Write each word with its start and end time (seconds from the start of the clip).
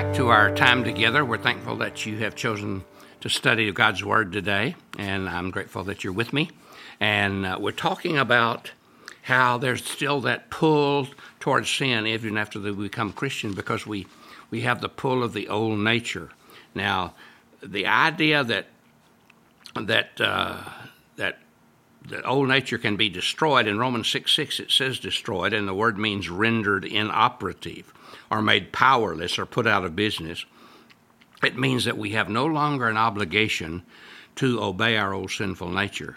back 0.00 0.14
to 0.14 0.28
our 0.28 0.50
time 0.54 0.82
together. 0.82 1.22
We're 1.26 1.36
thankful 1.36 1.76
that 1.76 2.06
you 2.06 2.16
have 2.20 2.34
chosen 2.34 2.84
to 3.20 3.28
study 3.28 3.70
God's 3.70 4.02
Word 4.02 4.32
today, 4.32 4.74
and 4.98 5.28
I'm 5.28 5.50
grateful 5.50 5.84
that 5.84 6.02
you're 6.02 6.12
with 6.14 6.32
me. 6.32 6.48
And 7.00 7.44
uh, 7.44 7.58
we're 7.60 7.72
talking 7.72 8.16
about 8.16 8.72
how 9.20 9.58
there's 9.58 9.84
still 9.84 10.22
that 10.22 10.48
pull 10.48 11.08
towards 11.38 11.68
sin 11.68 12.06
even 12.06 12.38
after 12.38 12.58
we 12.58 12.72
become 12.72 13.12
Christian 13.12 13.52
because 13.52 13.86
we, 13.86 14.06
we 14.50 14.62
have 14.62 14.80
the 14.80 14.88
pull 14.88 15.22
of 15.22 15.34
the 15.34 15.48
old 15.48 15.78
nature. 15.78 16.30
Now, 16.74 17.12
the 17.62 17.84
idea 17.84 18.42
that 18.42 18.68
that 19.74 20.18
uh, 20.18 20.62
that 21.16 21.40
the 22.06 22.22
old 22.24 22.48
nature 22.48 22.78
can 22.78 22.96
be 22.96 23.08
destroyed 23.08 23.66
in 23.66 23.78
Romans 23.78 24.08
6 24.08 24.32
6 24.32 24.60
it 24.60 24.70
says 24.70 24.98
destroyed, 24.98 25.52
and 25.52 25.68
the 25.68 25.74
word 25.74 25.98
means 25.98 26.30
rendered 26.30 26.84
inoperative 26.84 27.92
or 28.30 28.42
made 28.42 28.72
powerless 28.72 29.38
or 29.38 29.46
put 29.46 29.66
out 29.66 29.84
of 29.84 29.96
business. 29.96 30.44
It 31.42 31.58
means 31.58 31.84
that 31.84 31.98
we 31.98 32.10
have 32.10 32.28
no 32.28 32.46
longer 32.46 32.88
an 32.88 32.96
obligation 32.96 33.82
to 34.36 34.62
obey 34.62 34.96
our 34.96 35.12
old 35.12 35.30
sinful 35.30 35.68
nature. 35.68 36.16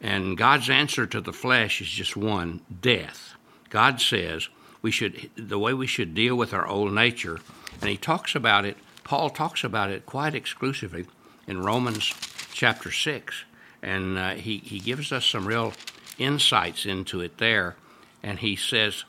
And 0.00 0.36
God's 0.36 0.68
answer 0.68 1.06
to 1.06 1.20
the 1.20 1.32
flesh 1.32 1.80
is 1.80 1.88
just 1.88 2.16
one 2.16 2.60
death. 2.80 3.34
God 3.70 4.00
says 4.00 4.48
we 4.82 4.90
should, 4.90 5.30
the 5.36 5.58
way 5.58 5.72
we 5.72 5.86
should 5.86 6.14
deal 6.14 6.36
with 6.36 6.52
our 6.52 6.66
old 6.66 6.92
nature, 6.92 7.38
and 7.80 7.90
he 7.90 7.96
talks 7.96 8.34
about 8.34 8.64
it, 8.64 8.76
Paul 9.02 9.30
talks 9.30 9.64
about 9.64 9.90
it 9.90 10.06
quite 10.06 10.34
exclusively 10.34 11.06
in 11.46 11.62
Romans 11.62 12.12
chapter 12.52 12.90
6. 12.90 13.44
And 13.84 14.16
uh, 14.16 14.30
he, 14.30 14.58
he 14.58 14.80
gives 14.80 15.12
us 15.12 15.26
some 15.26 15.46
real 15.46 15.74
insights 16.18 16.86
into 16.86 17.20
it 17.20 17.36
there. 17.36 17.76
And 18.22 18.38
he 18.38 18.56
says, 18.56 19.04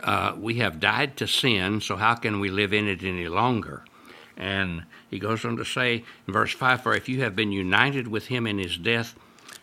uh, 0.00 0.34
We 0.38 0.54
have 0.58 0.78
died 0.78 1.16
to 1.16 1.26
sin, 1.26 1.80
so 1.80 1.96
how 1.96 2.14
can 2.14 2.38
we 2.38 2.50
live 2.50 2.72
in 2.72 2.86
it 2.86 3.02
any 3.02 3.26
longer? 3.26 3.84
And 4.36 4.84
he 5.10 5.18
goes 5.18 5.44
on 5.44 5.56
to 5.56 5.64
say 5.64 6.04
in 6.26 6.32
verse 6.32 6.52
5 6.52 6.82
For 6.82 6.94
if 6.94 7.08
you 7.08 7.22
have 7.22 7.34
been 7.34 7.50
united 7.50 8.06
with 8.06 8.28
him 8.28 8.46
in 8.46 8.58
his 8.58 8.76
death, 8.76 9.16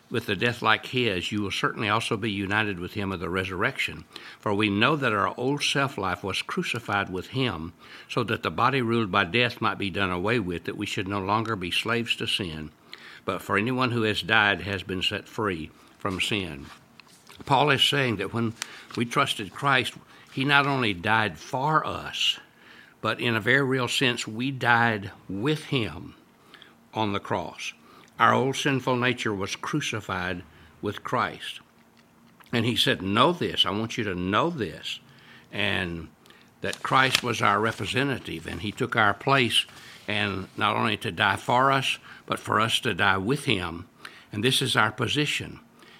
with 0.09 0.27
a 0.27 0.35
death 0.35 0.61
like 0.61 0.87
his, 0.87 1.31
you 1.31 1.41
will 1.41 1.51
certainly 1.51 1.87
also 1.87 2.17
be 2.17 2.29
united 2.29 2.81
with 2.81 2.95
him 2.95 3.13
of 3.13 3.21
the 3.21 3.29
resurrection. 3.29 4.03
For 4.41 4.53
we 4.53 4.69
know 4.69 4.97
that 4.97 5.13
our 5.13 5.33
old 5.37 5.63
self 5.63 5.97
life 5.97 6.21
was 6.21 6.41
crucified 6.41 7.09
with 7.09 7.27
him, 7.27 7.71
so 8.09 8.25
that 8.25 8.43
the 8.43 8.51
body 8.51 8.81
ruled 8.81 9.09
by 9.09 9.23
death 9.23 9.61
might 9.61 9.77
be 9.77 9.89
done 9.89 10.11
away 10.11 10.37
with, 10.37 10.65
that 10.65 10.75
we 10.75 10.85
should 10.85 11.07
no 11.07 11.21
longer 11.21 11.55
be 11.55 11.71
slaves 11.71 12.17
to 12.17 12.27
sin. 12.27 12.71
But 13.25 13.41
for 13.41 13.57
anyone 13.57 13.91
who 13.91 14.03
has 14.03 14.21
died 14.21 14.61
has 14.61 14.83
been 14.83 15.01
set 15.01 15.27
free 15.27 15.69
from 15.97 16.19
sin. 16.19 16.65
Paul 17.45 17.69
is 17.69 17.83
saying 17.83 18.17
that 18.17 18.33
when 18.33 18.53
we 18.95 19.05
trusted 19.05 19.53
Christ, 19.53 19.93
he 20.33 20.45
not 20.45 20.67
only 20.67 20.93
died 20.93 21.37
for 21.37 21.85
us, 21.85 22.39
but 23.01 23.19
in 23.19 23.35
a 23.35 23.41
very 23.41 23.63
real 23.63 23.87
sense, 23.87 24.27
we 24.27 24.51
died 24.51 25.11
with 25.27 25.65
him 25.65 26.15
on 26.93 27.13
the 27.13 27.19
cross. 27.19 27.73
Our 28.19 28.33
old 28.33 28.55
sinful 28.55 28.97
nature 28.97 29.33
was 29.33 29.55
crucified 29.55 30.43
with 30.81 31.03
Christ. 31.03 31.59
And 32.53 32.65
he 32.65 32.75
said, 32.75 33.01
Know 33.01 33.33
this. 33.33 33.65
I 33.65 33.71
want 33.71 33.97
you 33.97 34.03
to 34.03 34.15
know 34.15 34.49
this. 34.49 34.99
And 35.51 36.09
that 36.61 36.83
Christ 36.83 37.23
was 37.23 37.41
our 37.41 37.59
representative, 37.59 38.47
and 38.47 38.61
he 38.61 38.71
took 38.71 38.95
our 38.95 39.13
place, 39.13 39.65
and 40.07 40.47
not 40.57 40.75
only 40.75 40.97
to 40.97 41.11
die 41.11 41.35
for 41.35 41.71
us, 41.71 41.97
but 42.25 42.39
for 42.39 42.59
us 42.59 42.79
to 42.81 42.93
die 42.93 43.17
with 43.17 43.45
him. 43.45 43.87
And 44.31 44.43
this 44.43 44.61
is 44.61 44.75
our 44.75 44.91
position. 44.91 45.59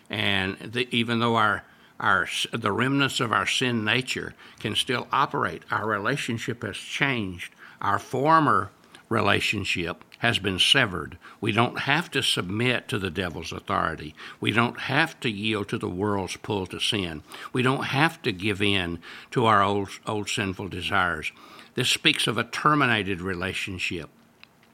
And 0.09 0.57
the, 0.59 0.88
even 0.95 1.19
though 1.19 1.35
our 1.35 1.63
our 1.99 2.27
the 2.52 2.72
remnants 2.72 3.19
of 3.19 3.31
our 3.31 3.45
sin 3.45 3.85
nature 3.85 4.33
can 4.59 4.75
still 4.75 5.07
operate, 5.11 5.63
our 5.69 5.85
relationship 5.85 6.63
has 6.63 6.75
changed. 6.75 7.53
Our 7.79 8.00
former 8.00 8.72
relationship 9.07 10.03
has 10.19 10.40
been 10.40 10.57
severed. 10.57 11.17
We 11.40 11.51
don't 11.51 11.79
have 11.81 12.09
to 12.11 12.23
submit 12.23 12.88
to 12.88 12.97
the 12.97 13.09
devil's 13.09 13.51
authority. 13.51 14.16
We 14.40 14.51
don't 14.51 14.79
have 14.81 15.19
to 15.19 15.29
yield 15.29 15.67
to 15.69 15.78
the 15.78 15.90
world's 15.90 16.38
pull 16.38 16.66
to 16.67 16.79
sin. 16.79 17.23
We 17.51 17.61
don't 17.61 17.85
have 17.85 18.22
to 18.22 18.31
give 18.31 18.61
in 18.61 19.00
to 19.31 19.45
our 19.45 19.61
old, 19.61 19.90
old 20.07 20.29
sinful 20.29 20.69
desires. 20.69 21.31
This 21.74 21.90
speaks 21.90 22.28
of 22.28 22.38
a 22.38 22.44
terminated 22.44 23.22
relationship. 23.22 24.09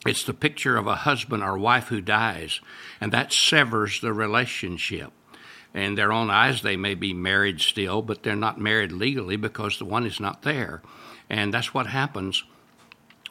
It's 0.05 0.23
the 0.23 0.33
picture 0.33 0.77
of 0.77 0.87
a 0.87 0.95
husband 0.95 1.43
or 1.43 1.57
wife 1.57 1.87
who 1.87 2.01
dies, 2.01 2.61
and 2.99 3.11
that 3.11 3.33
severs 3.33 3.99
the 4.01 4.13
relationship. 4.13 5.11
In 5.73 5.95
their 5.95 6.11
own 6.11 6.29
eyes, 6.29 6.61
they 6.61 6.75
may 6.75 6.95
be 6.95 7.13
married 7.13 7.61
still, 7.61 8.01
but 8.01 8.23
they're 8.23 8.35
not 8.35 8.59
married 8.59 8.91
legally 8.91 9.35
because 9.35 9.77
the 9.77 9.85
one 9.85 10.05
is 10.05 10.19
not 10.19 10.41
there. 10.41 10.81
And 11.29 11.53
that's 11.53 11.73
what 11.73 11.87
happens 11.87 12.43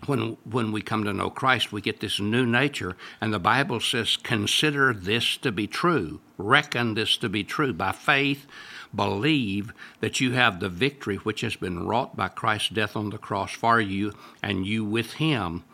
when 0.05 0.37
when 0.45 0.73
we 0.73 0.83
come 0.83 1.05
to 1.05 1.13
know 1.13 1.31
Christ, 1.31 1.73
we 1.73 1.81
get 1.81 2.01
this 2.01 2.21
new 2.21 2.45
nature, 2.45 2.97
and 3.21 3.33
the 3.33 3.39
Bible 3.39 3.81
says, 3.81 4.19
"Consider 4.19 4.93
this 4.93 5.39
to 5.39 5.51
be 5.51 5.67
true. 5.67 6.21
Reckon 6.37 6.95
this 6.95 7.17
to 7.17 7.31
be 7.31 7.43
true 7.45 7.73
by 7.73 7.93
faith. 7.93 8.47
Believe 8.95 9.73
that 10.01 10.21
you 10.21 10.33
have 10.33 10.61
the 10.61 10.69
victory 10.69 11.17
which 11.17 11.41
has 11.41 11.57
been 11.57 11.87
wrought 11.87 12.15
by 12.15 12.29
Christ's 12.29 12.69
death 12.69 12.95
on 12.95 13.11
the 13.11 13.19
cross 13.19 13.53
for 13.53 13.81
you, 13.81 14.13
and 14.43 14.67
you 14.67 14.85
with 14.85 15.15
Him, 15.15 15.65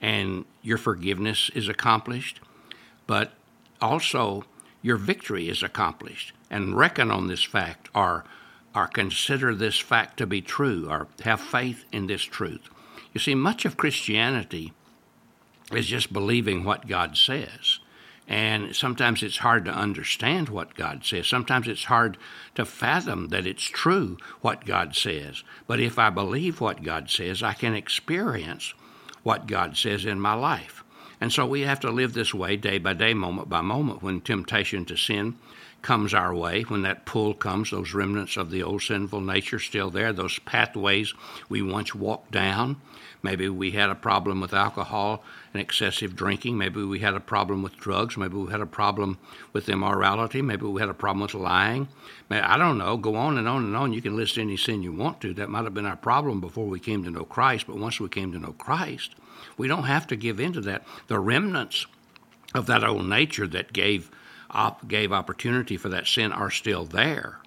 and 0.00 0.44
your 0.62 0.78
forgiveness 0.78 1.50
is 1.54 1.68
accomplished, 1.68 2.40
but 3.06 3.34
also 3.80 4.44
your 4.80 4.96
victory 4.96 5.48
is 5.48 5.62
accomplished. 5.62 6.32
And 6.50 6.76
reckon 6.76 7.10
on 7.10 7.26
this 7.26 7.42
fact, 7.42 7.88
or 7.94 8.24
or 8.74 8.86
consider 8.86 9.54
this 9.54 9.78
fact 9.78 10.16
to 10.18 10.26
be 10.26 10.40
true, 10.40 10.86
or 10.88 11.08
have 11.24 11.40
faith 11.40 11.84
in 11.90 12.06
this 12.06 12.22
truth." 12.22 12.70
You 13.12 13.20
see, 13.20 13.34
much 13.34 13.64
of 13.64 13.76
Christianity 13.76 14.72
is 15.72 15.86
just 15.86 16.12
believing 16.12 16.64
what 16.64 16.86
God 16.86 17.16
says. 17.16 17.80
And 18.28 18.74
sometimes 18.74 19.22
it's 19.22 19.38
hard 19.38 19.64
to 19.64 19.72
understand 19.72 20.48
what 20.48 20.74
God 20.74 21.04
says. 21.04 21.26
Sometimes 21.26 21.66
it's 21.68 21.84
hard 21.84 22.16
to 22.54 22.64
fathom 22.64 23.28
that 23.28 23.46
it's 23.46 23.64
true 23.64 24.16
what 24.40 24.64
God 24.64 24.94
says. 24.94 25.42
But 25.66 25.80
if 25.80 25.98
I 25.98 26.08
believe 26.10 26.60
what 26.60 26.82
God 26.82 27.10
says, 27.10 27.42
I 27.42 27.52
can 27.52 27.74
experience 27.74 28.74
what 29.22 29.46
God 29.46 29.76
says 29.76 30.04
in 30.04 30.20
my 30.20 30.34
life. 30.34 30.84
And 31.20 31.32
so 31.32 31.46
we 31.46 31.62
have 31.62 31.80
to 31.80 31.90
live 31.90 32.14
this 32.14 32.32
way 32.32 32.56
day 32.56 32.78
by 32.78 32.94
day, 32.94 33.12
moment 33.14 33.48
by 33.48 33.60
moment. 33.60 34.02
When 34.02 34.20
temptation 34.20 34.84
to 34.86 34.96
sin 34.96 35.36
comes 35.82 36.14
our 36.14 36.34
way, 36.34 36.62
when 36.62 36.82
that 36.82 37.04
pull 37.04 37.34
comes, 37.34 37.70
those 37.70 37.92
remnants 37.92 38.36
of 38.36 38.50
the 38.50 38.62
old 38.62 38.82
sinful 38.82 39.20
nature 39.20 39.58
still 39.58 39.90
there, 39.90 40.12
those 40.12 40.38
pathways 40.40 41.12
we 41.48 41.60
once 41.60 41.94
walked 41.94 42.30
down. 42.30 42.80
Maybe 43.22 43.48
we 43.48 43.72
had 43.72 43.90
a 43.90 43.94
problem 43.94 44.40
with 44.40 44.52
alcohol 44.52 45.22
and 45.52 45.60
excessive 45.60 46.16
drinking. 46.16 46.58
Maybe 46.58 46.82
we 46.82 46.98
had 46.98 47.14
a 47.14 47.20
problem 47.20 47.62
with 47.62 47.76
drugs. 47.76 48.16
Maybe 48.16 48.36
we 48.36 48.50
had 48.50 48.60
a 48.60 48.66
problem 48.66 49.18
with 49.52 49.68
immorality. 49.68 50.42
Maybe 50.42 50.66
we 50.66 50.80
had 50.80 50.90
a 50.90 50.94
problem 50.94 51.22
with 51.22 51.34
lying. 51.34 51.86
I 52.30 52.58
don't 52.58 52.78
know. 52.78 52.96
Go 52.96 53.14
on 53.14 53.38
and 53.38 53.46
on 53.46 53.64
and 53.64 53.76
on. 53.76 53.92
You 53.92 54.02
can 54.02 54.16
list 54.16 54.38
any 54.38 54.56
sin 54.56 54.82
you 54.82 54.92
want 54.92 55.20
to. 55.20 55.34
That 55.34 55.50
might 55.50 55.64
have 55.64 55.74
been 55.74 55.86
our 55.86 55.96
problem 55.96 56.40
before 56.40 56.66
we 56.66 56.80
came 56.80 57.04
to 57.04 57.10
know 57.10 57.24
Christ, 57.24 57.66
but 57.68 57.76
once 57.76 58.00
we 58.00 58.08
came 58.08 58.32
to 58.32 58.40
know 58.40 58.54
Christ, 58.54 59.14
we 59.56 59.68
don't 59.68 59.84
have 59.84 60.08
to 60.08 60.16
give 60.16 60.40
in 60.40 60.52
to 60.54 60.60
that. 60.62 60.84
The 61.06 61.20
remnants 61.20 61.86
of 62.54 62.66
that 62.66 62.82
old 62.82 63.06
nature 63.06 63.46
that 63.46 63.72
gave 63.72 64.10
op- 64.52 64.86
gave 64.86 65.12
opportunity 65.12 65.76
for 65.76 65.88
that 65.90 66.06
sin 66.06 66.32
are 66.32 66.50
still 66.50 66.84
there. 66.84 67.38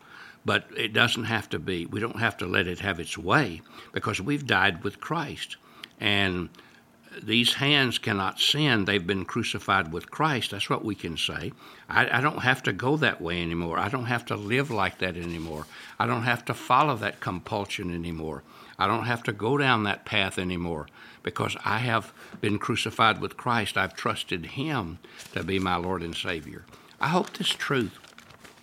But 0.44 0.68
it 0.78 0.94
doesn't 0.94 1.24
have 1.26 1.50
to 1.50 1.60
be, 1.60 1.86
we 1.86 2.00
don't 2.00 2.20
have 2.20 2.38
to 2.38 2.46
let 2.46 2.68
it 2.68 2.80
have 2.80 3.00
its 3.00 3.18
way 3.18 3.62
because 3.94 4.22
we've 4.22 4.46
died 4.46 4.84
with 4.84 5.00
Christ. 5.00 5.58
And 6.00 6.50
these 7.24 7.54
hands 7.54 7.98
cannot 7.98 8.40
sin. 8.40 8.86
They've 8.86 9.06
been 9.06 9.26
crucified 9.26 9.92
with 9.92 10.12
Christ. 10.12 10.52
That's 10.52 10.70
what 10.70 10.84
we 10.84 10.96
can 10.96 11.18
say. 11.18 11.52
I, 11.90 12.18
I, 12.18 12.22
don't 12.22 12.40
have 12.40 12.64
to 12.64 12.74
go 12.74 12.98
that 12.98 13.22
way 13.22 13.42
anymore. 13.42 13.80
I 13.80 13.90
don't 13.90 14.06
have 14.06 14.26
to 14.26 14.36
live 14.36 14.70
like 14.70 15.00
that 15.00 15.16
anymore. 15.16 15.66
I 16.00 16.08
don't 16.08 16.24
have 16.24 16.46
to 16.46 16.54
follow 16.54 16.96
that 16.98 17.22
compulsion 17.22 17.94
anymore. 17.94 18.44
I 18.78 18.88
don't 18.88 19.06
have 19.06 19.24
to 19.24 19.32
go 19.32 19.58
down 19.58 19.84
that 19.84 20.06
path 20.06 20.38
anymore 20.38 20.88
because 21.24 21.56
I 21.64 21.78
have 21.80 22.14
been 22.42 22.60
crucified 22.60 23.22
with 23.22 23.38
Christ. 23.38 23.78
I've 23.78 23.96
trusted 23.96 24.46
Him 24.46 25.00
to 25.34 25.44
be 25.44 25.60
my 25.60 25.78
Lord 25.78 26.04
and 26.04 26.16
Savior. 26.16 26.66
I 27.00 27.10
hope 27.10 27.34
this 27.34 27.50
truth 27.50 28.00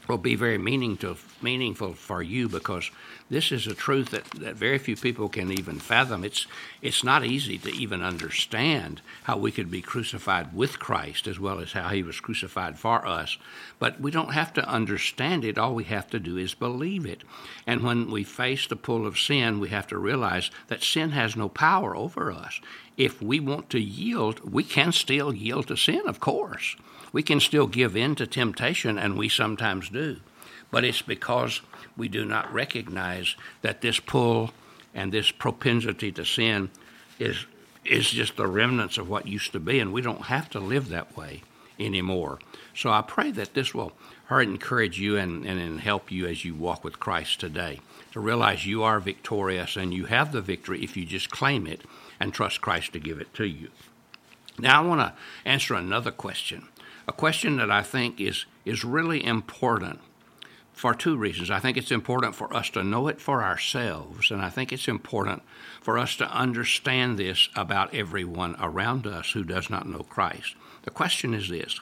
will 0.08 0.18
be 0.18 0.34
very 0.34 0.58
meaningful, 0.58 1.16
meaningful 1.40 1.94
for 1.94 2.22
you 2.22 2.48
because 2.48 2.90
this 3.30 3.52
is 3.52 3.66
a 3.66 3.74
truth 3.74 4.10
that, 4.10 4.24
that 4.32 4.56
very 4.56 4.78
few 4.78 4.96
people 4.96 5.28
can 5.28 5.52
even 5.52 5.78
fathom. 5.78 6.24
It's, 6.24 6.46
it's 6.82 7.04
not 7.04 7.24
easy 7.24 7.56
to 7.58 7.70
even 7.70 8.02
understand 8.02 9.00
how 9.24 9.38
we 9.38 9.52
could 9.52 9.70
be 9.70 9.80
crucified 9.80 10.54
with 10.54 10.78
Christ 10.78 11.26
as 11.26 11.38
well 11.38 11.60
as 11.60 11.72
how 11.72 11.88
he 11.88 12.02
was 12.02 12.20
crucified 12.20 12.78
for 12.78 13.06
us. 13.06 13.38
But 13.78 14.00
we 14.00 14.10
don't 14.10 14.34
have 14.34 14.52
to 14.54 14.68
understand 14.68 15.44
it. 15.44 15.56
All 15.56 15.74
we 15.74 15.84
have 15.84 16.10
to 16.10 16.18
do 16.18 16.36
is 16.36 16.54
believe 16.54 17.06
it. 17.06 17.22
And 17.66 17.82
when 17.82 18.10
we 18.10 18.24
face 18.24 18.66
the 18.66 18.76
pull 18.76 19.06
of 19.06 19.18
sin, 19.18 19.60
we 19.60 19.68
have 19.68 19.86
to 19.88 19.98
realize 19.98 20.50
that 20.68 20.82
sin 20.82 21.10
has 21.10 21.36
no 21.36 21.48
power 21.48 21.96
over 21.96 22.32
us. 22.32 22.60
If 22.96 23.22
we 23.22 23.40
want 23.40 23.70
to 23.70 23.80
yield, 23.80 24.52
we 24.52 24.64
can 24.64 24.92
still 24.92 25.32
yield 25.32 25.68
to 25.68 25.76
sin, 25.76 26.02
of 26.06 26.20
course 26.20 26.76
we 27.12 27.22
can 27.22 27.40
still 27.40 27.66
give 27.66 27.96
in 27.96 28.14
to 28.16 28.26
temptation, 28.26 28.98
and 28.98 29.16
we 29.16 29.28
sometimes 29.28 29.88
do. 29.88 30.18
But 30.70 30.84
it's 30.84 31.02
because 31.02 31.60
we 31.96 32.08
do 32.08 32.24
not 32.24 32.52
recognize 32.52 33.36
that 33.60 33.82
this 33.82 34.00
pull 34.00 34.50
and 34.94 35.12
this 35.12 35.30
propensity 35.30 36.12
to 36.12 36.24
sin 36.24 36.70
is 37.18 37.46
is 37.84 38.10
just 38.10 38.36
the 38.36 38.46
remnants 38.46 38.96
of 38.96 39.08
what 39.08 39.26
used 39.26 39.52
to 39.52 39.60
be, 39.60 39.80
and 39.80 39.92
we 39.92 40.00
don't 40.00 40.26
have 40.26 40.48
to 40.48 40.60
live 40.60 40.88
that 40.88 41.16
way 41.16 41.42
anymore. 41.80 42.38
So 42.74 42.90
I 42.90 43.02
pray 43.02 43.30
that 43.32 43.54
this 43.54 43.74
will 43.74 43.92
encourage 44.30 44.98
you 44.98 45.18
and, 45.18 45.44
and 45.44 45.80
help 45.80 46.10
you 46.10 46.26
as 46.26 46.44
you 46.44 46.54
walk 46.54 46.84
with 46.84 46.98
Christ 46.98 47.40
today 47.40 47.80
to 48.12 48.20
realize 48.20 48.64
you 48.64 48.82
are 48.82 49.00
victorious 49.00 49.76
and 49.76 49.92
you 49.92 50.06
have 50.06 50.32
the 50.32 50.40
victory 50.40 50.82
if 50.82 50.96
you 50.96 51.04
just 51.04 51.30
claim 51.30 51.66
it 51.66 51.82
and 52.18 52.32
trust 52.32 52.60
Christ 52.60 52.92
to 52.94 52.98
give 53.00 53.20
it 53.20 53.34
to 53.34 53.44
you. 53.44 53.68
Now 54.58 54.82
I 54.82 54.86
want 54.86 55.00
to 55.00 55.14
answer 55.44 55.74
another 55.74 56.10
question, 56.10 56.68
a 57.06 57.12
question 57.12 57.56
that 57.56 57.70
I 57.70 57.82
think 57.82 58.20
is 58.20 58.46
is 58.64 58.84
really 58.84 59.24
important 59.24 60.00
for 60.72 60.94
two 60.94 61.16
reasons. 61.16 61.50
I 61.50 61.60
think 61.60 61.76
it's 61.76 61.90
important 61.90 62.34
for 62.34 62.52
us 62.54 62.70
to 62.70 62.82
know 62.82 63.08
it 63.08 63.20
for 63.20 63.42
ourselves, 63.42 64.30
and 64.30 64.40
I 64.40 64.50
think 64.50 64.72
it's 64.72 64.88
important 64.88 65.42
for 65.80 65.98
us 65.98 66.16
to 66.16 66.30
understand 66.30 67.18
this 67.18 67.48
about 67.54 67.94
everyone 67.94 68.56
around 68.58 69.06
us 69.06 69.32
who 69.32 69.44
does 69.44 69.68
not 69.68 69.86
know 69.86 70.02
Christ. 70.02 70.56
The 70.82 70.90
question 70.90 71.34
is 71.34 71.48
this 71.48 71.80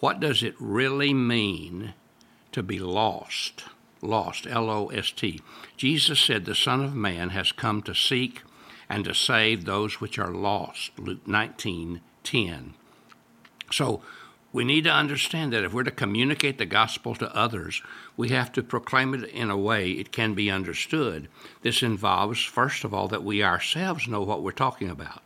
What 0.00 0.20
does 0.20 0.42
it 0.42 0.54
really 0.58 1.12
mean 1.12 1.94
to 2.52 2.62
be 2.62 2.78
lost? 2.78 3.64
Lost, 4.00 4.46
L 4.46 4.70
O 4.70 4.88
S 4.88 5.10
T. 5.10 5.40
Jesus 5.76 6.20
said, 6.20 6.44
The 6.44 6.54
Son 6.54 6.84
of 6.84 6.94
Man 6.94 7.30
has 7.30 7.50
come 7.50 7.82
to 7.82 7.94
seek 7.94 8.42
and 8.88 9.04
to 9.04 9.14
save 9.14 9.64
those 9.64 10.00
which 10.00 10.18
are 10.18 10.32
lost. 10.32 10.92
Luke 10.98 11.26
19 11.26 12.00
10. 12.22 12.74
So, 13.72 14.02
we 14.52 14.64
need 14.64 14.84
to 14.84 14.90
understand 14.90 15.52
that 15.52 15.64
if 15.64 15.74
we're 15.74 15.82
to 15.82 15.90
communicate 15.90 16.56
the 16.56 16.66
gospel 16.66 17.14
to 17.14 17.36
others, 17.36 17.82
we 18.16 18.30
have 18.30 18.50
to 18.52 18.62
proclaim 18.62 19.12
it 19.14 19.24
in 19.24 19.50
a 19.50 19.58
way 19.58 19.90
it 19.90 20.10
can 20.10 20.34
be 20.34 20.50
understood. 20.50 21.28
This 21.62 21.82
involves, 21.82 22.42
first 22.42 22.84
of 22.84 22.94
all, 22.94 23.08
that 23.08 23.22
we 23.22 23.42
ourselves 23.42 24.08
know 24.08 24.22
what 24.22 24.42
we're 24.42 24.52
talking 24.52 24.88
about. 24.88 25.22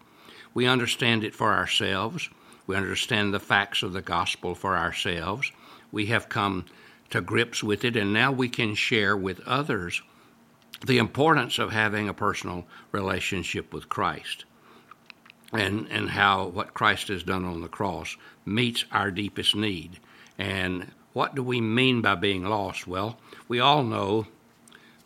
We 0.54 0.66
understand 0.66 1.22
it 1.22 1.34
for 1.34 1.52
ourselves. 1.52 2.28
We 2.66 2.74
understand 2.74 3.32
the 3.32 3.40
facts 3.40 3.82
of 3.82 3.92
the 3.92 4.02
gospel 4.02 4.54
for 4.54 4.76
ourselves. 4.76 5.52
We 5.92 6.06
have 6.06 6.28
come 6.28 6.66
to 7.10 7.20
grips 7.20 7.62
with 7.62 7.84
it, 7.84 7.96
and 7.96 8.12
now 8.12 8.32
we 8.32 8.48
can 8.48 8.74
share 8.74 9.16
with 9.16 9.40
others 9.46 10.02
the 10.84 10.98
importance 10.98 11.58
of 11.58 11.70
having 11.70 12.08
a 12.08 12.14
personal 12.14 12.66
relationship 12.90 13.72
with 13.72 13.88
Christ 13.88 14.46
and, 15.52 15.86
and 15.90 16.10
how 16.10 16.46
what 16.46 16.74
Christ 16.74 17.08
has 17.08 17.22
done 17.22 17.44
on 17.44 17.60
the 17.60 17.68
cross 17.68 18.16
meets 18.44 18.84
our 18.90 19.10
deepest 19.10 19.54
need. 19.54 20.00
And 20.38 20.90
what 21.12 21.34
do 21.34 21.42
we 21.42 21.60
mean 21.60 22.00
by 22.00 22.14
being 22.14 22.44
lost? 22.44 22.86
Well, 22.86 23.18
we 23.48 23.60
all 23.60 23.84
know 23.84 24.26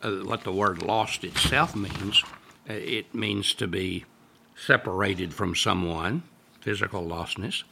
uh, 0.03 0.11
what 0.11 0.45
the 0.45 0.53
word 0.53 0.83
lost 0.83 1.25
itself 1.25 1.75
means. 1.75 2.23
Uh, 2.69 2.75
it 2.75 3.15
means 3.15 3.55
to 3.55 3.67
be 3.67 4.05
separated 4.57 5.35
from 5.35 5.55
someone, 5.55 6.23
physical 6.61 7.05
lostness, 7.05 7.65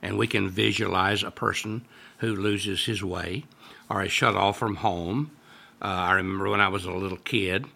and 0.00 0.16
we 0.16 0.26
can 0.26 0.48
visualize 0.48 1.22
a 1.22 1.30
person 1.30 1.84
who 2.18 2.34
loses 2.34 2.84
his 2.84 3.02
way 3.02 3.44
or 3.88 4.04
is 4.04 4.12
shut 4.12 4.36
off 4.36 4.58
from 4.58 4.76
home. 4.76 5.30
Uh, 5.82 5.86
I 5.86 6.12
remember 6.12 6.48
when 6.48 6.60
I 6.60 6.68
was 6.68 6.84
a 6.84 6.92
little 6.92 7.18
kid, 7.18 7.66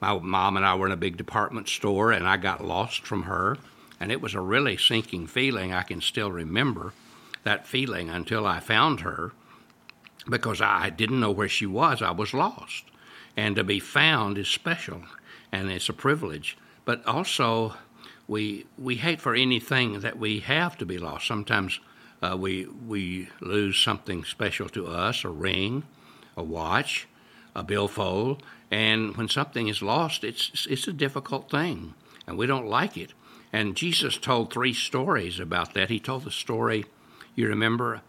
my 0.00 0.18
mom 0.18 0.56
and 0.56 0.66
I 0.66 0.74
were 0.74 0.86
in 0.86 0.92
a 0.92 0.96
big 0.96 1.16
department 1.16 1.68
store, 1.68 2.12
and 2.12 2.26
I 2.26 2.36
got 2.36 2.64
lost 2.64 3.06
from 3.06 3.22
her 3.22 3.56
and 4.02 4.10
it 4.10 4.20
was 4.20 4.34
a 4.34 4.40
really 4.40 4.76
sinking 4.76 5.28
feeling. 5.28 5.72
I 5.72 5.84
can 5.84 6.00
still 6.00 6.32
remember 6.32 6.92
that 7.44 7.68
feeling 7.68 8.10
until 8.10 8.44
I 8.44 8.58
found 8.58 9.02
her 9.02 9.30
because 10.28 10.60
I 10.60 10.90
didn't 10.90 11.20
know 11.20 11.30
where 11.30 11.48
she 11.48 11.66
was. 11.66 12.02
I 12.02 12.10
was 12.10 12.34
lost. 12.34 12.82
And 13.36 13.54
to 13.54 13.62
be 13.62 13.78
found 13.78 14.38
is 14.38 14.48
special 14.48 15.04
and 15.52 15.70
it's 15.70 15.88
a 15.88 15.92
privilege. 15.92 16.58
But 16.84 17.06
also, 17.06 17.74
we, 18.26 18.66
we 18.76 18.96
hate 18.96 19.20
for 19.20 19.36
anything 19.36 20.00
that 20.00 20.18
we 20.18 20.40
have 20.40 20.76
to 20.78 20.84
be 20.84 20.98
lost. 20.98 21.28
Sometimes 21.28 21.78
uh, 22.20 22.36
we, 22.36 22.66
we 22.66 23.28
lose 23.40 23.78
something 23.78 24.24
special 24.24 24.68
to 24.70 24.88
us 24.88 25.22
a 25.24 25.28
ring, 25.28 25.84
a 26.36 26.42
watch, 26.42 27.06
a 27.54 27.62
billfold. 27.62 28.42
And 28.68 29.16
when 29.16 29.28
something 29.28 29.68
is 29.68 29.80
lost, 29.80 30.24
it's, 30.24 30.66
it's 30.68 30.88
a 30.88 30.92
difficult 30.92 31.48
thing 31.52 31.94
and 32.26 32.36
we 32.36 32.46
don't 32.48 32.66
like 32.66 32.96
it. 32.96 33.12
And 33.52 33.76
Jesus 33.76 34.16
told 34.16 34.52
three 34.52 34.72
stories 34.72 35.38
about 35.38 35.74
that. 35.74 35.90
He 35.90 36.00
told 36.00 36.24
the 36.24 36.30
story, 36.30 36.86
you 37.34 37.48
remember, 37.48 38.00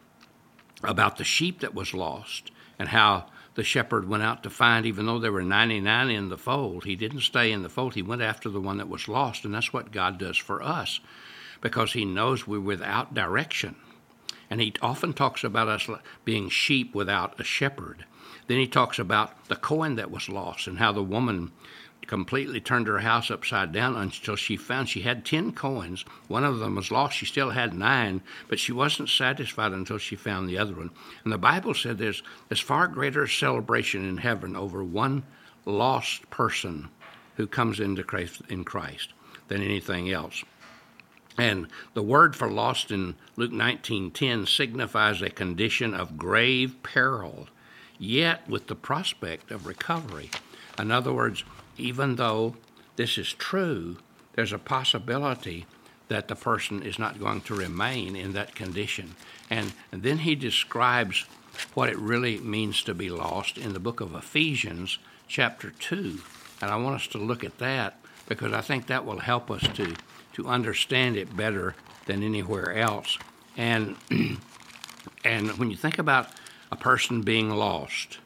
about 0.83 1.17
the 1.17 1.23
sheep 1.23 1.59
that 1.59 1.75
was 1.75 1.93
lost 1.93 2.51
and 2.79 2.89
how 2.89 3.25
the 3.55 3.63
shepherd 3.63 4.07
went 4.07 4.23
out 4.23 4.43
to 4.43 4.49
find, 4.49 4.85
even 4.85 5.05
though 5.05 5.19
there 5.19 5.31
were 5.31 5.43
99 5.43 6.09
in 6.09 6.29
the 6.29 6.37
fold, 6.37 6.85
he 6.85 6.95
didn't 6.95 7.21
stay 7.21 7.51
in 7.51 7.61
the 7.61 7.69
fold. 7.69 7.93
He 7.93 8.01
went 8.01 8.21
after 8.21 8.49
the 8.49 8.61
one 8.61 8.77
that 8.77 8.89
was 8.89 9.07
lost. 9.07 9.45
And 9.45 9.53
that's 9.53 9.71
what 9.71 9.91
God 9.91 10.17
does 10.17 10.37
for 10.37 10.63
us 10.63 10.99
because 11.61 11.93
he 11.93 12.03
knows 12.03 12.47
we're 12.47 12.59
without 12.59 13.13
direction. 13.13 13.75
And 14.49 14.59
he 14.59 14.73
often 14.81 15.13
talks 15.13 15.43
about 15.43 15.67
us 15.67 15.89
being 16.25 16.49
sheep 16.49 16.93
without 16.95 17.39
a 17.39 17.43
shepherd. 17.43 18.05
Then 18.47 18.57
he 18.57 18.67
talks 18.67 18.99
about 18.99 19.45
the 19.47 19.55
coin 19.55 19.95
that 19.95 20.11
was 20.11 20.29
lost 20.29 20.67
and 20.67 20.79
how 20.79 20.91
the 20.91 21.03
woman 21.03 21.51
completely 22.07 22.59
turned 22.59 22.87
her 22.87 22.99
house 22.99 23.31
upside 23.31 23.71
down 23.71 23.95
until 23.95 24.35
she 24.35 24.57
found 24.57 24.89
she 24.89 25.01
had 25.01 25.25
10 25.25 25.53
coins. 25.53 26.03
One 26.27 26.43
of 26.43 26.59
them 26.59 26.75
was 26.75 26.91
lost. 26.91 27.17
She 27.17 27.25
still 27.25 27.51
had 27.51 27.73
nine, 27.73 28.21
but 28.47 28.59
she 28.59 28.71
wasn't 28.71 29.09
satisfied 29.09 29.71
until 29.71 29.97
she 29.97 30.15
found 30.15 30.49
the 30.49 30.57
other 30.57 30.73
one. 30.73 30.91
And 31.23 31.31
the 31.31 31.37
Bible 31.37 31.73
said 31.73 31.97
there's, 31.97 32.23
there's 32.49 32.59
far 32.59 32.87
greater 32.87 33.27
celebration 33.27 34.07
in 34.07 34.17
heaven 34.17 34.55
over 34.55 34.83
one 34.83 35.23
lost 35.65 36.29
person 36.29 36.89
who 37.35 37.47
comes 37.47 37.79
into 37.79 38.03
Christ, 38.03 38.41
in 38.49 38.63
Christ 38.63 39.13
than 39.47 39.61
anything 39.61 40.11
else. 40.11 40.43
And 41.37 41.67
the 41.93 42.03
word 42.03 42.35
for 42.35 42.49
lost 42.49 42.91
in 42.91 43.15
Luke 43.37 43.51
19:10 43.51 44.47
signifies 44.47 45.21
a 45.21 45.29
condition 45.29 45.93
of 45.95 46.17
grave 46.17 46.75
peril, 46.83 47.47
yet 47.97 48.47
with 48.47 48.67
the 48.67 48.75
prospect 48.75 49.49
of 49.49 49.65
recovery. 49.65 50.29
In 50.77 50.91
other 50.91 51.13
words, 51.13 51.43
even 51.77 52.15
though 52.15 52.55
this 52.95 53.17
is 53.17 53.33
true, 53.33 53.97
there's 54.33 54.53
a 54.53 54.59
possibility 54.59 55.65
that 56.07 56.27
the 56.27 56.35
person 56.35 56.83
is 56.83 56.99
not 56.99 57.19
going 57.19 57.41
to 57.41 57.55
remain 57.55 58.15
in 58.15 58.33
that 58.33 58.55
condition. 58.55 59.15
And, 59.49 59.73
and, 59.91 60.03
then 60.03 60.19
he 60.19 60.35
describes 60.35 61.25
what 61.73 61.89
it 61.89 61.97
really 61.97 62.39
means 62.39 62.83
to 62.83 62.93
be 62.93 63.09
lost 63.09 63.57
in 63.57 63.73
the 63.73 63.79
book 63.79 64.01
of 64.01 64.13
Ephesians, 64.13 64.99
chapter 65.27 65.71
2. 65.71 66.19
And 66.61 66.71
I 66.71 66.75
want 66.77 66.95
us 66.95 67.07
to 67.07 67.17
look 67.17 67.43
at 67.43 67.57
that 67.59 67.97
because 68.27 68.53
I 68.53 68.61
think 68.61 68.87
that 68.87 69.05
will 69.05 69.19
help 69.19 69.49
us 69.49 69.61
to, 69.75 69.95
to 70.33 70.47
understand 70.47 71.17
it 71.17 71.35
better 71.35 71.75
than 72.05 72.23
anywhere 72.23 72.75
else. 72.75 73.17
And, 73.57 73.95
and 75.25 75.51
when 75.57 75.69
you 75.69 75.77
think 75.77 75.99
about 75.99 76.29
a 76.71 76.75
person 76.75 77.21
being 77.21 77.49
lost, 77.49 78.17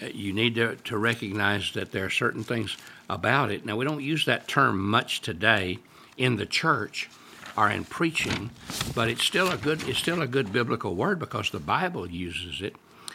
you 0.00 0.32
need 0.32 0.54
to, 0.56 0.76
to 0.76 0.98
recognize 0.98 1.72
that 1.72 1.92
there 1.92 2.04
are 2.04 2.10
certain 2.10 2.44
things 2.44 2.76
about 3.08 3.50
it. 3.50 3.64
Now, 3.64 3.76
we 3.76 3.84
don't 3.84 4.02
use 4.02 4.24
that 4.24 4.48
term 4.48 4.78
much 4.90 5.20
today 5.20 5.78
in 6.16 6.36
the 6.36 6.46
church 6.46 7.08
or 7.56 7.70
in 7.70 7.84
preaching, 7.84 8.50
but 8.94 9.08
it's 9.08 9.22
still 9.22 9.50
a 9.50 9.56
good 9.56 9.88
it's 9.88 9.98
still 9.98 10.22
a 10.22 10.26
good 10.26 10.52
biblical 10.52 10.94
word 10.94 11.18
because 11.18 11.50
the 11.50 11.60
Bible 11.60 12.10
uses 12.10 12.60
it, 12.60 12.74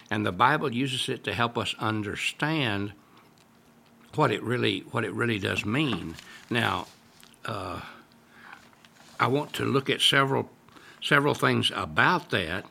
and 0.10 0.26
the 0.26 0.32
Bible 0.32 0.74
uses 0.74 1.10
it 1.10 1.24
to 1.26 1.34
help 1.34 1.58
us 1.58 1.76
understand 1.80 2.94
what 4.16 4.32
it 4.32 4.42
really 4.42 4.82
what 4.92 5.04
it 5.04 5.12
really 5.14 5.40
does 5.40 5.66
mean. 5.66 6.16
Now, 6.50 6.88
uh, 7.46 7.82
I 9.20 9.28
want 9.28 9.54
to 9.54 9.66
look 9.66 9.90
at 9.90 10.02
several 10.02 10.50
several 11.02 11.34
things 11.34 11.72
about 11.76 12.30
that, 12.30 12.66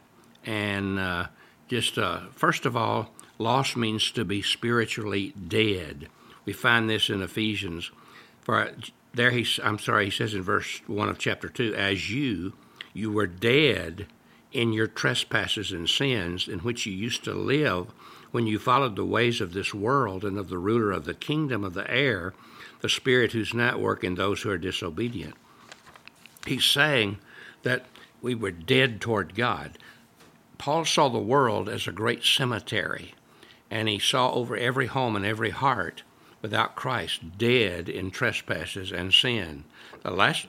and 0.47 0.99
uh, 0.99 1.27
just 1.69 1.99
uh, 1.99 2.21
first 2.35 2.65
of 2.65 2.77
all, 2.77 3.11
Lost 3.39 3.77
means 3.77 4.11
to 4.13 4.25
be 4.25 4.43
spiritually 4.43 5.33
dead. 5.33 6.09
We 6.45 6.53
find 6.53 6.91
this 6.91 7.09
in 7.09 7.23
Ephesians. 7.23 7.91
For 8.41 8.73
there 9.15 9.31
he, 9.31 9.47
I'm 9.63 9.79
sorry, 9.79 10.07
he 10.07 10.11
says 10.11 10.35
in 10.35 10.43
verse 10.43 10.81
one 10.87 11.09
of 11.09 11.19
chapter 11.19 11.49
two, 11.49 11.75
as 11.75 12.11
you, 12.11 12.55
you 12.93 13.13
were 13.13 13.29
dead 13.29 14.07
in 14.53 14.73
your 14.73 14.89
trespasses 14.89 15.71
and 15.71 15.89
sins 15.89 16.49
in 16.49 16.61
which 16.61 16.85
you 16.87 16.93
used 16.93 17.23
to 17.25 17.35
live 17.35 17.89
when 18.31 18.47
you 18.47 18.59
followed 18.59 18.97
the 18.97 19.05
ways 19.05 19.41
of 19.41 19.53
this 19.53 19.73
world 19.73 20.25
and 20.25 20.37
of 20.37 20.49
the 20.49 20.59
ruler 20.59 20.91
of 20.91 21.05
the 21.05 21.15
kingdom 21.15 21.63
of 21.63 21.75
the 21.75 21.89
air, 21.91 22.35
the 22.81 22.89
spirit 22.89 23.33
who's 23.33 23.55
now 23.55 23.69
at 23.69 23.81
work 23.81 24.03
in 24.03 24.17
those 24.17 24.43
who 24.43 24.51
are 24.51 24.59
disobedient. 24.59 25.35
He's 26.47 26.65
saying 26.65 27.19
that 27.63 27.87
we 28.21 28.35
were 28.35 28.51
dead 28.51 29.01
toward 29.01 29.35
God. 29.35 29.79
Paul 30.57 30.85
saw 30.85 31.09
the 31.09 31.19
world 31.19 31.69
as 31.69 31.87
a 31.87 31.93
great 31.93 32.25
cemetery 32.25 33.15
and 33.71 33.89
he 33.89 33.99
saw 33.99 34.33
over 34.33 34.57
every 34.57 34.87
home 34.87 35.17
and 35.17 35.25
every 35.25 35.51
heart 35.51 36.03
without 36.43 36.77
Christ 36.77 37.39
dead 37.39 37.89
in 37.89 38.11
trespasses 38.11 38.93
and 38.93 39.13
sin. 39.13 39.65
The 40.03 40.11
last 40.11 40.47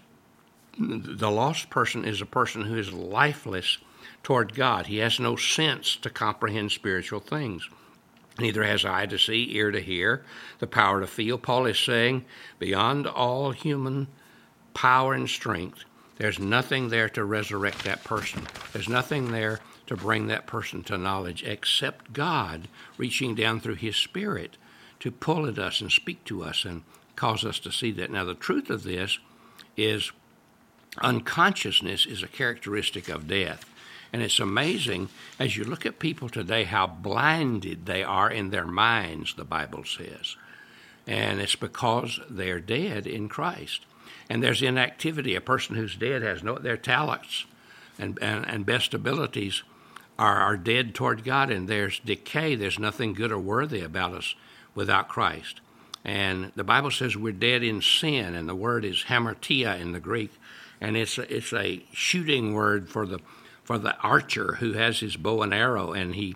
the 0.77 1.31
lost 1.31 1.69
person 1.69 2.05
is 2.05 2.21
a 2.21 2.25
person 2.25 2.63
who 2.63 2.77
is 2.77 2.93
lifeless 2.93 3.79
toward 4.23 4.55
God. 4.55 4.87
He 4.87 4.97
has 4.97 5.19
no 5.19 5.35
sense 5.35 5.97
to 5.97 6.09
comprehend 6.09 6.71
spiritual 6.71 7.19
things. 7.19 7.67
Neither 8.39 8.63
has 8.63 8.85
eye 8.85 9.05
to 9.07 9.17
see, 9.17 9.53
ear 9.55 9.71
to 9.71 9.81
hear, 9.81 10.23
the 10.59 10.67
power 10.67 11.01
to 11.01 11.07
feel. 11.07 11.37
Paul 11.37 11.65
is 11.65 11.77
saying, 11.77 12.23
beyond 12.59 13.07
all 13.07 13.51
human 13.51 14.07
power 14.73 15.13
and 15.13 15.29
strength, 15.29 15.83
there's 16.17 16.39
nothing 16.39 16.87
there 16.89 17.09
to 17.09 17.25
resurrect 17.25 17.83
that 17.83 18.05
person. 18.05 18.47
There's 18.71 18.87
nothing 18.87 19.31
there 19.31 19.59
to 19.89 19.95
bring 19.95 20.27
that 20.27 20.45
person 20.45 20.83
to 20.83 20.99
knowledge 20.99 21.43
except 21.43 22.13
God 22.13 22.67
reaching 22.95 23.33
down 23.33 23.59
through 23.59 23.73
His 23.73 23.95
Spirit 23.95 24.55
to 24.99 25.09
pull 25.09 25.47
at 25.47 25.57
us 25.57 25.81
and 25.81 25.91
speak 25.91 26.23
to 26.25 26.43
us 26.43 26.63
and 26.63 26.83
cause 27.15 27.43
us 27.43 27.57
to 27.57 27.71
see 27.71 27.91
that. 27.93 28.11
Now, 28.11 28.23
the 28.23 28.35
truth 28.35 28.69
of 28.69 28.83
this 28.83 29.17
is 29.75 30.11
unconsciousness 31.01 32.05
is 32.05 32.21
a 32.21 32.27
characteristic 32.27 33.09
of 33.09 33.27
death. 33.27 33.65
And 34.13 34.21
it's 34.21 34.39
amazing 34.39 35.09
as 35.39 35.57
you 35.57 35.63
look 35.63 35.87
at 35.87 35.97
people 35.97 36.29
today 36.29 36.65
how 36.65 36.85
blinded 36.85 37.87
they 37.87 38.03
are 38.03 38.29
in 38.29 38.51
their 38.51 38.67
minds, 38.67 39.33
the 39.33 39.43
Bible 39.43 39.85
says. 39.85 40.35
And 41.07 41.41
it's 41.41 41.55
because 41.55 42.19
they're 42.29 42.59
dead 42.59 43.07
in 43.07 43.27
Christ. 43.27 43.87
And 44.29 44.43
there's 44.43 44.61
inactivity. 44.61 45.33
A 45.33 45.41
person 45.41 45.75
who's 45.75 45.95
dead 45.95 46.21
has 46.21 46.43
no, 46.43 46.59
their 46.59 46.77
talents 46.77 47.45
and, 47.97 48.19
and, 48.21 48.47
and 48.47 48.67
best 48.67 48.93
abilities 48.93 49.63
are, 50.19 50.35
are 50.35 50.57
dead 50.57 50.93
toward 50.93 51.23
God, 51.23 51.49
and 51.49 51.67
there's 51.67 51.99
decay. 51.99 52.53
There's 52.53 52.77
nothing 52.77 53.13
good 53.13 53.31
or 53.31 53.39
worthy 53.39 53.81
about 53.81 54.13
us 54.13 54.35
without 54.75 55.07
Christ. 55.07 55.61
And 56.03 56.51
the 56.55 56.63
Bible 56.65 56.91
says 56.91 57.15
we're 57.15 57.31
dead 57.31 57.63
in 57.63 57.81
sin, 57.81 58.35
and 58.35 58.47
the 58.47 58.55
word 58.55 58.83
is 58.83 59.05
hamartia 59.05 59.79
in 59.79 59.93
the 59.93 59.99
Greek, 59.99 60.31
and 60.81 60.97
it's 60.97 61.17
a, 61.17 61.35
it's 61.35 61.53
a 61.53 61.83
shooting 61.93 62.53
word 62.53 62.89
for 62.89 63.07
the 63.07 63.19
for 63.63 63.77
the 63.77 63.95
archer 63.97 64.55
who 64.55 64.73
has 64.73 64.99
his 64.99 65.15
bow 65.15 65.41
and 65.41 65.53
arrow, 65.53 65.93
and 65.93 66.15
he 66.15 66.35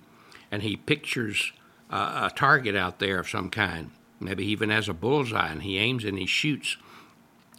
and 0.50 0.64
he 0.64 0.78
pictures 0.78 1.52
uh, 1.90 2.30
a 2.32 2.36
target 2.36 2.76
out 2.76 3.00
there 3.00 3.20
of 3.20 3.30
some 3.30 3.50
kind. 3.50 3.92
Maybe 4.20 4.46
even 4.46 4.70
has 4.70 4.88
a 4.88 4.94
bullseye, 4.94 5.52
and 5.52 5.64
he 5.64 5.78
aims 5.78 6.06
and 6.06 6.18
he 6.18 6.26
shoots. 6.26 6.78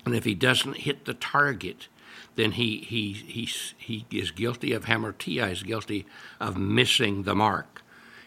And 0.06 0.14
if 0.14 0.24
he 0.24 0.34
doesn't 0.34 0.78
hit 0.78 1.04
the 1.04 1.14
target, 1.14 1.88
then 2.36 2.52
he 2.52 2.78
he 2.78 3.12
he 3.12 3.48
he 3.76 4.06
is 4.10 4.30
guilty 4.30 4.72
of 4.72 4.84
hamartia. 4.84 5.50
Is 5.50 5.62
guilty 5.62 6.06
of 6.40 6.56
missing 6.56 7.22
the 7.22 7.34
mark, 7.34 7.82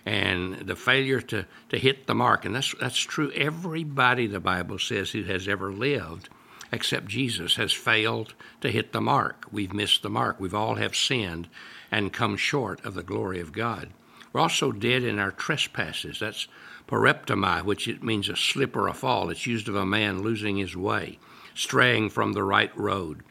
and 0.06 0.56
the 0.60 0.76
failure 0.76 1.22
to 1.22 1.46
to 1.70 1.78
hit 1.78 2.08
the 2.08 2.16
mark. 2.16 2.46
And 2.46 2.56
that's 2.56 2.74
that's 2.80 3.00
true. 3.00 3.32
Everybody, 3.32 4.28
the 4.28 4.40
Bible 4.40 4.80
says, 4.80 5.12
who 5.12 5.24
has 5.24 5.48
ever 5.48 5.72
lived 5.72 6.30
except 6.72 7.08
Jesus 7.08 7.56
has 7.56 7.72
failed 7.72 8.34
to 8.62 8.72
hit 8.72 8.92
the 8.92 9.02
mark. 9.02 9.46
We've 9.52 9.74
missed 9.74 10.04
the 10.04 10.10
mark. 10.10 10.40
We've 10.40 10.54
all 10.54 10.76
have 10.76 10.96
sinned 10.96 11.48
and 11.92 12.14
come 12.14 12.36
short 12.38 12.84
of 12.86 12.94
the 12.94 13.04
glory 13.04 13.40
of 13.40 13.54
God. 13.54 13.90
We're 14.34 14.42
also 14.42 14.72
dead 14.72 15.04
in 15.04 15.20
our 15.20 15.32
trespasses. 15.32 16.20
That's 16.20 16.48
paraptoma, 16.88 17.64
which 17.64 17.88
it 17.88 18.04
means 18.04 18.30
a 18.30 18.36
slip 18.36 18.76
or 18.76 18.88
a 18.88 18.94
fall. 18.94 19.30
It's 19.30 19.48
used 19.48 19.68
of 19.68 19.76
a 19.76 19.86
man 19.86 20.22
losing 20.22 20.58
his 20.58 20.76
way, 20.76 21.20
straying 21.56 22.10
from 22.10 22.34
the 22.34 22.44
right 22.44 22.76
road, 22.78 23.24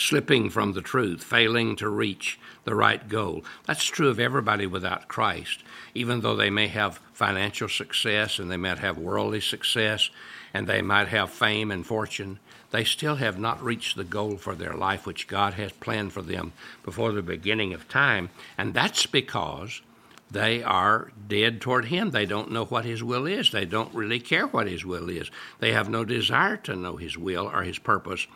slipping 0.00 0.50
from 0.50 0.72
the 0.72 0.82
truth, 0.82 1.22
failing 1.22 1.76
to 1.76 1.88
reach 1.88 2.38
the 2.64 2.74
right 2.74 3.08
goal. 3.08 3.44
That's 3.66 3.84
true 3.84 4.08
of 4.08 4.18
everybody 4.18 4.66
without 4.66 5.08
Christ. 5.08 5.62
Even 5.94 6.20
though 6.20 6.36
they 6.36 6.50
may 6.50 6.68
have 6.68 7.00
financial 7.12 7.68
success 7.68 8.38
and 8.38 8.50
they 8.50 8.56
might 8.56 8.78
have 8.78 8.98
worldly 8.98 9.40
success 9.40 10.10
and 10.54 10.66
they 10.66 10.82
might 10.82 11.08
have 11.08 11.30
fame 11.30 11.70
and 11.70 11.86
fortune, 11.86 12.38
they 12.70 12.84
still 12.84 13.16
have 13.16 13.38
not 13.38 13.62
reached 13.62 13.96
the 13.96 14.04
goal 14.04 14.36
for 14.36 14.54
their 14.54 14.74
life 14.74 15.06
which 15.06 15.26
God 15.28 15.54
has 15.54 15.72
planned 15.72 16.12
for 16.12 16.22
them 16.22 16.52
before 16.84 17.12
the 17.12 17.22
beginning 17.22 17.72
of 17.72 17.88
time. 17.88 18.30
And 18.56 18.74
that's 18.74 19.06
because 19.06 19.82
they 20.30 20.62
are 20.62 21.10
dead 21.28 21.60
toward 21.60 21.86
Him. 21.86 22.10
They 22.10 22.26
don't 22.26 22.52
know 22.52 22.64
what 22.64 22.84
His 22.84 23.02
will 23.02 23.26
is. 23.26 23.50
They 23.50 23.64
don't 23.64 23.92
really 23.92 24.20
care 24.20 24.46
what 24.46 24.68
His 24.68 24.84
will 24.84 25.08
is. 25.08 25.30
They 25.58 25.72
have 25.72 25.88
no 25.88 26.04
desire 26.04 26.56
to 26.58 26.76
know 26.76 26.96
His 26.96 27.18
will 27.18 27.46
or 27.46 27.62
His 27.62 27.78
purpose 27.78 28.26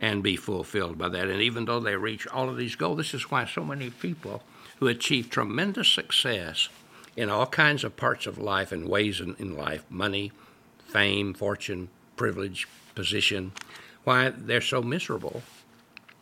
and 0.00 0.22
be 0.22 0.36
fulfilled 0.36 0.98
by 0.98 1.08
that. 1.08 1.28
And 1.28 1.40
even 1.40 1.64
though 1.64 1.80
they 1.80 1.96
reach 1.96 2.26
all 2.28 2.48
of 2.48 2.56
these 2.56 2.76
goals, 2.76 2.98
this 2.98 3.14
is 3.14 3.30
why 3.30 3.44
so 3.44 3.64
many 3.64 3.90
people 3.90 4.42
who 4.78 4.86
achieve 4.86 5.28
tremendous 5.28 5.88
success 5.88 6.68
in 7.16 7.28
all 7.28 7.46
kinds 7.46 7.82
of 7.82 7.96
parts 7.96 8.26
of 8.26 8.38
life 8.38 8.70
and 8.70 8.88
ways 8.88 9.20
in, 9.20 9.34
in 9.38 9.56
life 9.56 9.84
money, 9.90 10.30
fame, 10.86 11.34
fortune, 11.34 11.88
privilege, 12.16 12.68
position 12.94 13.52
why 14.04 14.30
they're 14.30 14.60
so 14.60 14.82
miserable. 14.82 15.42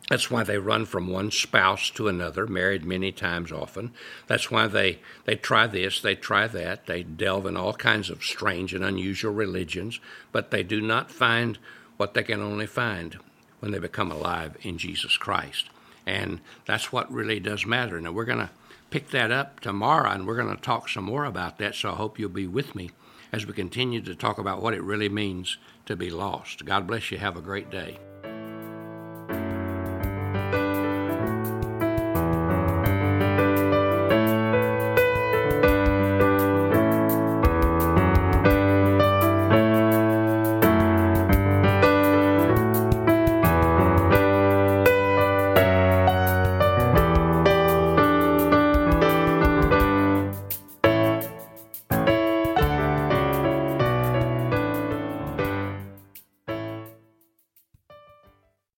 That's 0.09 0.31
why 0.31 0.43
they 0.43 0.57
run 0.57 0.85
from 0.85 1.07
one 1.07 1.31
spouse 1.31 1.89
to 1.91 2.07
another, 2.07 2.47
married 2.47 2.85
many 2.85 3.11
times 3.11 3.51
often. 3.51 3.91
That's 4.27 4.49
why 4.49 4.67
they, 4.67 4.99
they 5.25 5.35
try 5.35 5.67
this, 5.67 6.01
they 6.01 6.15
try 6.15 6.47
that, 6.47 6.85
they 6.85 7.03
delve 7.03 7.45
in 7.45 7.57
all 7.57 7.73
kinds 7.73 8.09
of 8.09 8.23
strange 8.23 8.73
and 8.73 8.83
unusual 8.83 9.33
religions, 9.33 9.99
but 10.31 10.51
they 10.51 10.63
do 10.63 10.81
not 10.81 11.11
find 11.11 11.57
what 11.97 12.13
they 12.13 12.23
can 12.23 12.41
only 12.41 12.67
find 12.67 13.17
when 13.59 13.71
they 13.71 13.79
become 13.79 14.11
alive 14.11 14.57
in 14.61 14.77
Jesus 14.77 15.17
Christ. 15.17 15.69
And 16.05 16.39
that's 16.65 16.91
what 16.91 17.11
really 17.11 17.39
does 17.39 17.65
matter. 17.65 17.99
Now, 17.99 18.11
we're 18.11 18.25
going 18.25 18.39
to 18.39 18.49
pick 18.89 19.09
that 19.09 19.31
up 19.31 19.59
tomorrow, 19.59 20.09
and 20.09 20.25
we're 20.25 20.41
going 20.41 20.55
to 20.55 20.61
talk 20.61 20.87
some 20.89 21.03
more 21.03 21.25
about 21.25 21.57
that, 21.57 21.75
so 21.75 21.91
I 21.91 21.95
hope 21.95 22.17
you'll 22.17 22.29
be 22.29 22.47
with 22.47 22.75
me 22.75 22.91
as 23.31 23.45
we 23.45 23.53
continue 23.53 24.01
to 24.01 24.15
talk 24.15 24.37
about 24.37 24.61
what 24.61 24.73
it 24.73 24.81
really 24.81 25.09
means 25.09 25.57
to 25.85 25.95
be 25.95 26.09
lost. 26.09 26.65
God 26.65 26.87
bless 26.87 27.11
you. 27.11 27.17
Have 27.17 27.35
a 27.35 27.41
great 27.41 27.69
day. 27.69 27.99